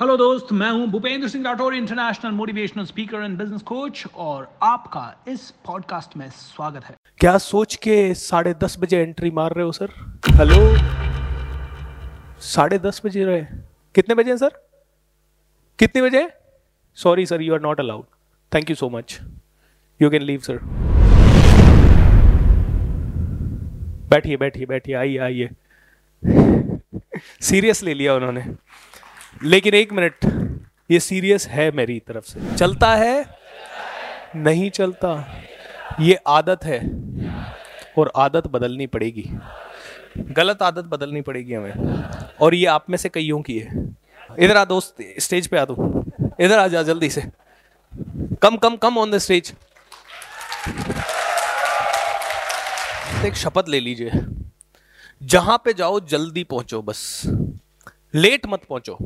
[0.00, 5.04] Hello दोस्त मैं हूँ Bhupendra Singh Rathore international motivational speaker and business coach और आपका
[5.28, 9.72] इस पॉडकास्ट में स्वागत है। क्या सोच के साढ़े दस बजे एंट्री मार रहे हो
[9.72, 9.90] सर
[10.30, 10.58] हेलो?
[12.40, 13.40] साढ़े दस बजे रहे।
[13.94, 14.50] कितने बजे हैं सर
[15.78, 16.28] कितने बजे?
[16.94, 18.04] Sorry sir you are not allowed
[18.52, 19.20] thank you so much
[20.02, 20.58] you can leave sir
[24.10, 25.50] बैठिए बैठिए बैठिए। आइए आइए।
[27.40, 28.44] सीरियस ले लिया उन्होंने।
[29.42, 30.14] लेकिन एक मिनट,
[30.90, 33.26] ये सीरियस है मेरी तरफ़ से। चलता है?
[34.36, 35.36] नहीं चलता।
[36.00, 36.78] ये आदत है
[37.98, 39.30] और आदत बदलनी पड़ेगी।
[40.18, 42.02] गलत आदत बदलनी पड़ेगी हमें।
[42.40, 43.96] और ये आप में से कईयों की है।
[44.38, 46.04] इधर आ दोस्त, स्टेज पे आ दो
[46.40, 47.22] इधर आ जा जल्दी से।
[48.42, 49.54] Come come come on the stage
[53.24, 54.10] एक शपथ ले लीजिए।
[55.22, 57.22] जहाँ पे जाओ, जल्दी पहुंचो बस।
[58.16, 58.98] लेट मत पहुंचो।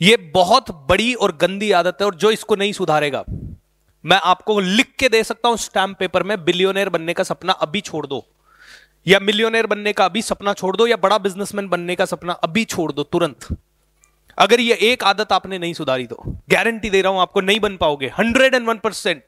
[0.00, 3.24] ये बहुत बड़ी और गंदी आदत है और जो इसको नहीं सुधारेगा,
[4.04, 7.80] मैं आपको लिख के दे सकता हूँ स्टैम्प पेपर में, बिलियोनियर बनने का सपना अभी
[7.82, 8.24] छोड़ दो।
[9.06, 12.64] या मिलियोनियर बनने का अभी सपना छोड़ दो, या बड़ा बिजनेसमैन बनने का सपना अभी
[12.66, 13.46] छोड़ दो तुरंत।
[14.38, 17.76] अगर ये एक आदत आपने नहीं सुधारी तो गारंटी दे रहा हूँ आपको नहीं बन
[17.76, 19.22] पाओगे हंड्रेड एंड वन परसेंट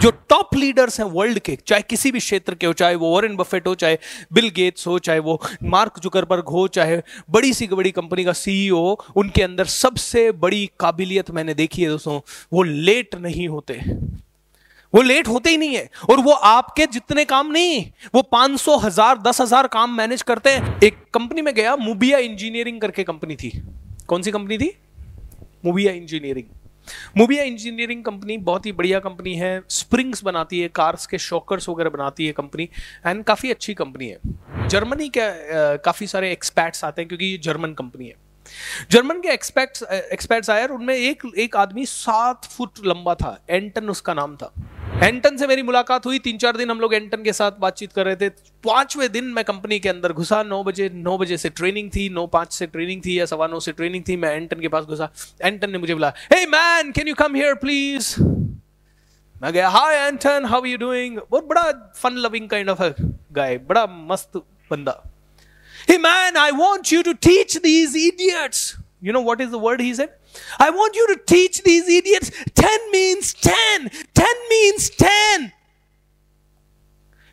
[0.00, 3.36] जो टॉप लीडर्स हैं वर्ल्ड के, चाहे किसी भी क्षेत्र के हो, चाहे वो वॉरेन
[3.36, 3.98] बफेट हो, चाहे
[4.32, 8.96] बिल गेट्स हो, चाहे वो मार्क जुकरबर्ग हो, चाहे बड़ी सी बड़ी कंपनी का सीईओ
[9.16, 12.20] उनके अंदर सबसे बड़ी काबिलियत मैंने देखी है दोस्तों,
[12.52, 13.80] वो लेट नहीं होते।
[14.94, 17.84] वो लेट होते ही नहीं है, और वो आपके जितने काम नहीं,
[18.14, 22.18] वो पाँच सौ, हज़ार, दस हज़ार काम मैनेज करते हैं। एक कंपनी में गया मुबिया
[22.18, 23.52] इंजीनियरिंग करके कंपनी थी।
[24.08, 24.72] कौन सी कंपनी थी?
[25.64, 26.46] Mubea engineering
[27.16, 31.90] Mubea engineering company बहुत ही बढ़िया कंपनी है। स्प्रिंग्स बनाती है कार्स के शॉकर्स वगैरह
[31.90, 32.68] बनाती है कंपनी
[33.06, 35.28] एंड काफ़ी अच्छी कंपनी है। जर्मनी के
[35.78, 38.14] काफ़ी सारे एक्सपैट्स आते हैं क्योंकि ये जर्मन कंपनी है।
[38.90, 44.14] जर्मन के एक्सपर्ट्स एक्सपर्ट्स आए उनमें एक एक आदमी सात फुट लंबा था एंटन उसका
[44.14, 44.52] नाम था।
[45.02, 48.04] एंटन से मेरी मुलाकात हुई। तीन चार दिन हम लोग एंटन के साथ बातचीत कर
[48.06, 48.28] रहे थे।
[48.64, 52.26] पाँचवें दिन मैं कंपनी के अंदर घुसा। नौ बजे नौ बजे से ट्रेनिंग थी, नौ
[52.26, 55.08] पाँच से ट्रेनिंग थी या सवा नौ से ट्रेनिंग थी। मैं एंटन के पास घुसा।
[55.42, 58.14] एंटन ने मुझे बोला hey man can you come here please
[59.36, 62.82] मैं गया hi Anton how you doing बहुत बड़ा fun loving kind of
[63.32, 64.36] guy बड़ा मस्त
[64.70, 65.02] बंदा।
[65.88, 68.72] Hey man I want you to teach these idiots
[69.03, 70.09] You know what is the word he said
[70.63, 72.31] I want you to teach these idiots
[72.61, 73.91] 10 means 10.
[74.21, 75.45] 10 means 10.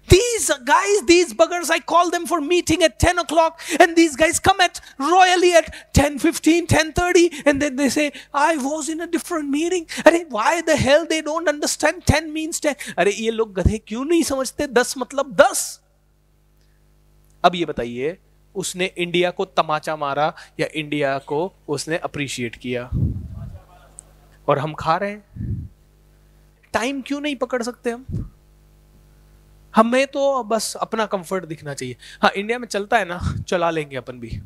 [0.09, 4.39] These guys, these buggers, I call them for meeting at 10 o'clock, and these guys
[4.39, 9.01] come at royally at 10 15, 10 30, and then they say, I was in
[9.01, 9.87] a different meeting.
[10.05, 12.75] अरे why the hell they don't understand 10 means 10?
[12.99, 15.65] अरे ये लोग गधे क्यों नहीं समझते 10 मतलब 10?
[17.45, 18.17] अब ये बताइए
[18.58, 22.90] उसने इंडिया को तमाचा मारा या इंडिया को उसने अप्रिशिएट किया।
[24.48, 25.24] और हम खा रहे हैं।
[26.74, 28.32] टाइम क्यों नहीं पकड़ सकते हम?
[29.76, 33.96] हमें तो बस अपना कंफर्ट दिखना चाहिए। हाँ इंडिया में चलता है ना, चला लेंगे
[33.96, 34.42] अपन भी।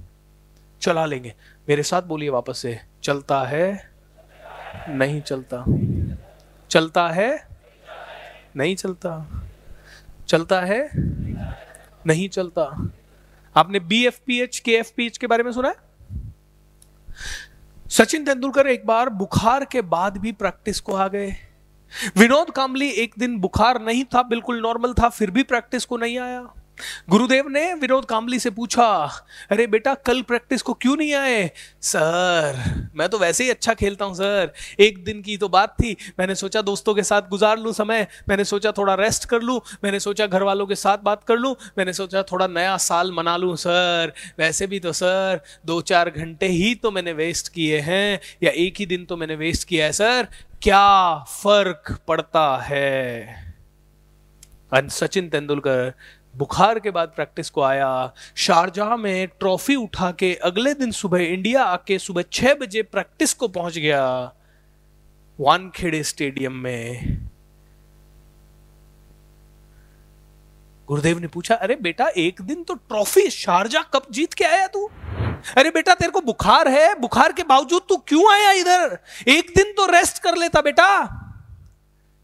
[0.82, 1.36] चला लेंगे।
[1.70, 3.92] मेरे साथ बोलिए वापस से। चलता है,
[4.90, 5.66] नहीं चलता।
[6.70, 7.48] चलता है,
[8.56, 9.42] नहीं चलता।
[10.28, 10.90] चलता है,
[12.06, 12.92] नहीं चलता।
[13.56, 15.76] आपने बी एफ़ पी एच के एफ़ पी एच के बारे में सुना है?
[17.90, 21.36] सचिन तेंदुलकर एक बार बुखार के बाद भी प्रैक्टिस को आ गए।
[22.18, 26.20] विनोद कामली एक दिन बुखार नहीं था, बिल्कुल नॉर्मल था, फिर भी प्रैक्टिस को नहीं
[26.20, 26.54] आया।
[27.09, 28.88] गुरुदेव ने विनोद कामली से पूछा,
[29.52, 31.50] अरे बेटा, कल प्रैक्टिस को क्यों नहीं आए?
[31.81, 35.96] सर, मैं तो वैसे ही अच्छा खेलता हूँ, सर। एक दिन की तो बात थी।
[36.20, 40.00] मैंने सोचा दोस्तों के साथ गुजार लूँ समय। मैंने सोचा थोड़ा रेस्ट कर लूँ। मैंने
[40.00, 43.56] सोचा घर वालों के साथ बात कर लूँ। मैंने सोचा थोड़ा नया साल मना लूँ,
[43.56, 48.52] सर। वैसे भी तो सर दो चार घंटे ही तो मैंने वेस्ट किए हैं, या
[48.52, 50.28] एक ही दिन तो मैंने वेस्ट किया है, सर।
[50.62, 53.52] क्या फ़र्क पड़ता है?
[54.72, 55.94] सचिन तेंदुलकर
[56.36, 61.64] बुखार के बाद प्रैक्टिस को आया। शारजहां में ट्रॉफी उठा के अगले दिन सुबह इंडिया
[61.64, 64.34] आके सुबह छह बजे प्रैक्टिस को पहुँच गया।
[65.40, 67.17] वानखेड़े स्टेडियम में।
[70.88, 74.90] गुरुदेव ने पूछा, अरे बेटा, एक दिन तो ट्रॉफी शारजा कप जीत के आया तू?
[75.58, 78.97] अरे बेटा, तेरे को बुखार है। बुखार के बावजूद तू क्यों आया इधर?
[79.28, 81.17] एक दिन तो रेस्ट कर लेता बेटा।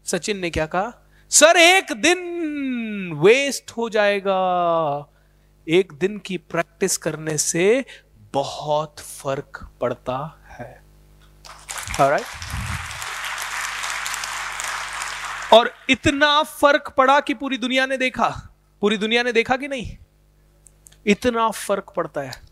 [0.04, 0.92] सचिन ने क्या कहा,
[1.30, 2.18] सर, एक दिन
[3.18, 4.38] वेस्ट हो जाएगा।
[5.68, 7.84] एक दिन की प्रैक्टिस करने से
[8.32, 10.82] बहुत फ़र्क पड़ता है।
[11.94, 12.24] Right?
[15.52, 18.28] और इतना फ़र्क पड़ा कि पूरी दुनिया ने देखा।
[18.80, 19.96] पूरी दुनिया ने देखा कि नहीं?
[21.06, 22.42] इतना फ़र्क पड़ता है।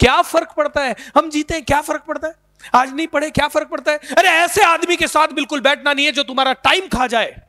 [0.00, 0.96] क्या फ़र्क पड़ता है?
[1.16, 2.34] हम जीते हैं, क्या फ़र्क पड़ता है?
[2.74, 3.98] आज नहीं पढ़े, क्या फ़र्क पड़ता है?
[3.98, 7.42] अरे ऐसे आदमी के साथ बिल्कुल बैठना नहीं है जो तुम्हारा टाइम खा जाए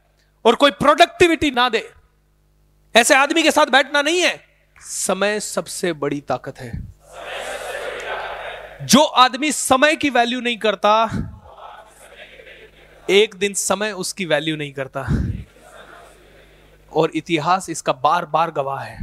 [0.46, 1.97] और कोई प्रोडक्टिविटी ना दे।
[2.96, 4.44] ऐसे आदमी के साथ बैठना नहीं है।
[4.80, 6.94] समय सबसे बड़ी ताकत है।
[8.82, 11.10] जो आदमी समय की वैल्यू नहीं करता,
[13.10, 15.08] एक दिन समय उसकी वैल्यू नहीं करता।
[16.94, 19.00] और इतिहास इसका बार बार गवाह है।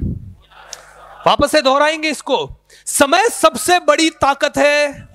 [1.26, 5.08] वापस से दोहराएँगे इसको। समय सबसे बड़ी ताकत है।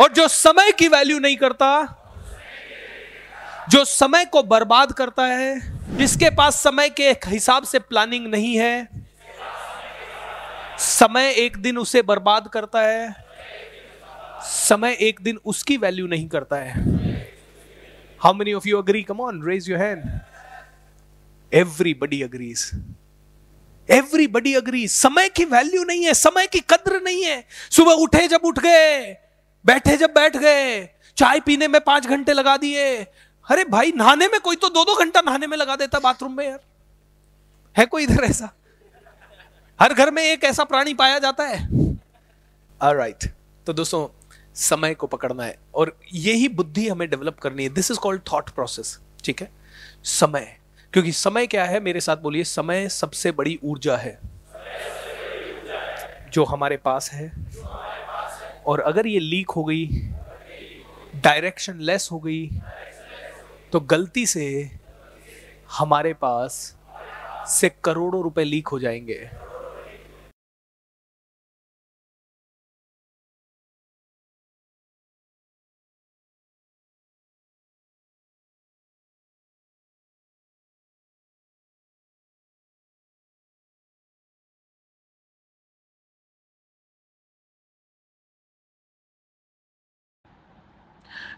[0.00, 2.02] और जो समय की वैल्यू नहीं करता,
[3.68, 8.88] जो समय को बर्बाद करता है जिसके पास समय के हिसाब से प्लानिंग नहीं है,
[10.78, 13.14] समय एक दिन उसे बर्बाद करता है,
[14.42, 16.74] समय एक दिन उसकी वैल्यू नहीं करता है।
[18.20, 20.02] How many of you agree come on raise your hand
[21.52, 22.70] everybody agrees
[23.88, 28.44] everybody agree समय की वैल्यू नहीं है, समय की कद्र नहीं है। सुबह उठे जब
[28.44, 29.12] उठ गए,
[29.64, 30.84] बैठे जब बैठ गए,
[31.16, 33.06] चाय पीने में पाँच घंटे लगा दिए
[33.50, 36.48] अरे भाई, नहाने में कोई तो दो दो घंटा नहाने में लगा देता बाथरूम में
[36.48, 36.60] यार।
[37.78, 38.50] है कोई इधर ऐसा?
[39.82, 41.68] हर घर में एक ऐसा प्राणी पाया जाता है।
[42.82, 43.32] Right right.
[43.66, 44.08] तो दोस्तों,
[44.54, 48.50] समय को पकड़ना है और यही बुद्धि हमें डेवलप करनी है। This is called thought
[48.50, 49.50] process ठीक है?
[50.04, 50.58] समय।
[50.92, 51.80] क्योंकि समय क्या है?
[51.80, 54.20] मेरे साथ बोलिए, समय सबसे बड़ी ऊर्जा है।
[56.32, 57.32] जो हमारे पास है।
[58.66, 59.88] और अगर ये लीक हो गई
[61.16, 62.50] डायरेक्शन लेस हो गई
[63.72, 64.70] तो गलती से
[65.78, 66.76] हमारे पास
[67.48, 69.28] से करोड़ों रुपए लीक हो जाएँगे।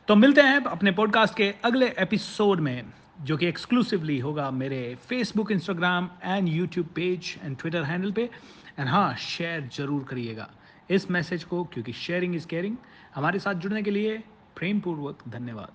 [0.09, 2.85] तो मिलते हैं अपने पॉडकास्ट के अगले एपिसोड में,
[3.25, 4.79] जो कि एक्सक्लूसिवली होगा मेरे
[5.09, 8.23] Facebook Instagram and YouTube page and Twitter handle पे।
[8.79, 10.49] एंड हाँ शेयर ज़रूर करिएगा
[10.91, 12.77] इस मैसेज को, क्योंकि शेयरिंग इज़ केयरिंग
[13.15, 14.17] हमारे साथ जुड़ने के लिए
[14.57, 15.67] प्रेमपूर्वक धन्यवाद।